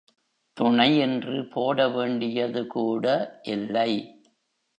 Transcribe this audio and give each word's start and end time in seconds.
துணை 0.57 0.97
என்று 0.97 1.47
போட 1.47 1.87
வேண்டியதுகூட 1.87 3.05
இல்லை. 3.41 3.91